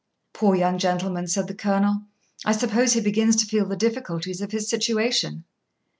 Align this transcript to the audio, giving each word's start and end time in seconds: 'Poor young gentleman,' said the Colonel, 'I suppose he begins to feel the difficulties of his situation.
'Poor 0.33 0.55
young 0.55 0.79
gentleman,' 0.79 1.27
said 1.27 1.45
the 1.47 1.53
Colonel, 1.53 2.01
'I 2.43 2.53
suppose 2.53 2.93
he 2.93 3.01
begins 3.01 3.35
to 3.35 3.45
feel 3.45 3.67
the 3.67 3.75
difficulties 3.75 4.41
of 4.41 4.51
his 4.51 4.67
situation. 4.67 5.43